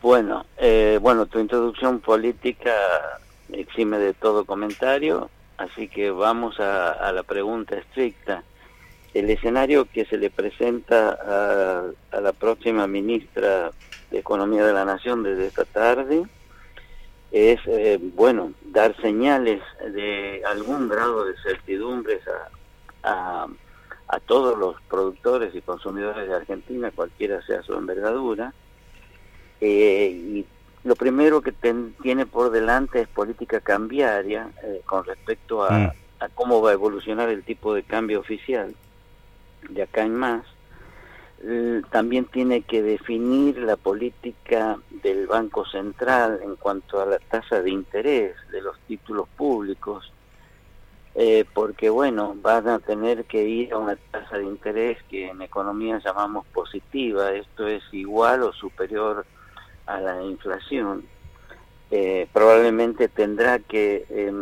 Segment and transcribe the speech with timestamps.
[0.00, 2.72] Bueno, eh, bueno, tu introducción política
[3.50, 8.44] exime de todo comentario, así que vamos a, la pregunta estricta.
[9.12, 13.72] El escenario que se le presenta a, la próxima ministra
[14.12, 16.22] de Economía de la Nación desde esta tarde
[17.32, 22.20] es, eh, bueno, dar señales de algún grado de certidumbres
[23.02, 23.48] a,
[24.06, 28.54] a todos los productores y consumidores de Argentina, cualquiera sea su envergadura,
[29.60, 30.46] y
[30.84, 31.52] lo primero que
[32.02, 35.72] tiene por delante es política cambiaria eh, con respecto mm.
[36.20, 38.74] a, cómo va a evolucionar el tipo de cambio oficial
[39.68, 40.44] de acá en más.
[41.90, 47.70] también tiene que definir la política del Banco Central en cuanto a la tasa de
[47.70, 50.12] interés de los títulos públicos,
[51.14, 55.42] eh, porque bueno, van a tener que ir a una tasa de interés que en
[55.42, 59.38] economía llamamos positiva, esto es igual o superior a
[59.96, 61.04] la inflación,
[61.90, 64.32] eh, probablemente tendrá que eh,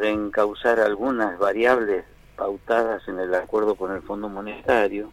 [0.00, 2.04] reencauzar algunas variables
[2.36, 5.12] pautadas en el acuerdo con el Fondo Monetario,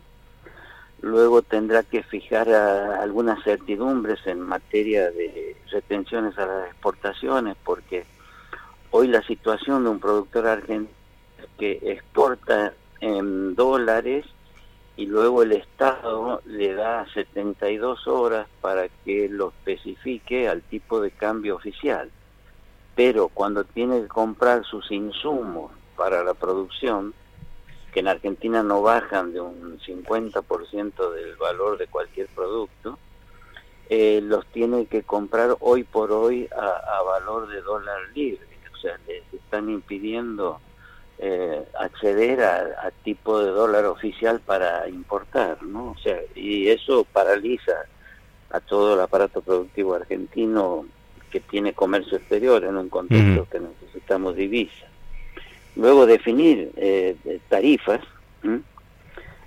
[1.02, 8.05] luego tendrá que fijar algunas certidumbres en materia de retenciones a las exportaciones, porque
[8.91, 10.97] hoy la situación de un productor argentino
[11.57, 14.25] que exporta en dólares
[15.00, 21.11] y luego el Estado le da 72 horas para que lo especifique al tipo de
[21.11, 22.11] cambio oficial.
[22.95, 27.14] Pero cuando tiene que comprar sus insumos para la producción,
[27.94, 33.00] que en Argentina no bajan de un 50% del valor de cualquier producto,
[33.88, 38.45] eh, los tiene que comprar hoy por hoy a, valor de dólar libre.
[38.73, 40.59] O sea, les están impidiendo
[41.22, 45.92] eh, acceder a, tipo de dólar oficial para importar, ¿no?
[45.92, 47.73] O sea, y eso paraliza
[48.52, 50.86] a todo el aparato productivo argentino
[51.30, 54.90] que tiene comercio exterior en un contexto que necesitamos divisas.
[55.75, 57.18] Luego definir eh,
[57.50, 58.00] tarifas,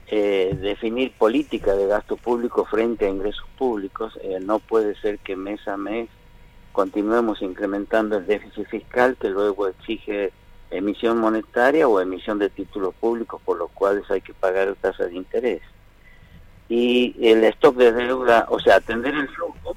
[0.09, 4.19] eh, definir política de gasto público frente a ingresos públicos.
[4.43, 6.11] no puede ser que mes a mes
[6.73, 10.33] continuemos incrementando el déficit fiscal que luego exige
[10.73, 15.17] emisión monetaria o emisión de títulos públicos por los cuales hay que pagar tasas de
[15.17, 15.63] interés.
[16.69, 19.77] Y el stock de deuda, o sea, atender el flujo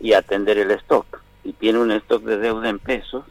[0.00, 1.22] y atender el stock.
[1.44, 3.24] Y tiene un stock de deuda en pesos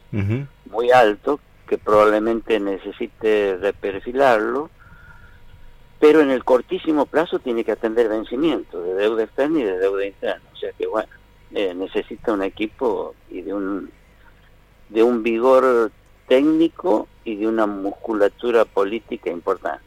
[0.70, 4.70] muy alto que probablemente necesite reperfilarlo,
[5.98, 10.06] pero en el cortísimo plazo tiene que atender vencimiento de deuda externa y de deuda
[10.06, 10.42] interna.
[10.52, 11.08] O sea que, bueno,
[11.52, 13.90] eh, necesita un equipo y de un,
[14.88, 15.90] de un vigor
[16.26, 19.84] técnico y de una musculatura política importante.